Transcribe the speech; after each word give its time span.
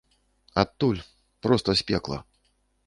Адтуль, 0.61 1.03
проста 1.47 1.69
з 1.81 1.91
пекла. 1.93 2.19